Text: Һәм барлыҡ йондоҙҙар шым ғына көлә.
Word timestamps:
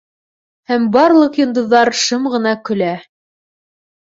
Һәм 0.71 0.87
барлыҡ 0.95 1.37
йондоҙҙар 1.43 1.91
шым 2.05 2.27
ғына 2.37 2.57
көлә. 2.71 2.91